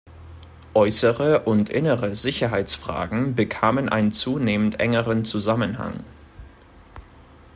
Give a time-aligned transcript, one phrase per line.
[0.73, 6.03] Äußere und innere Sicherheitsfragen bekamen einen zunehmend engeren Zusammenhang.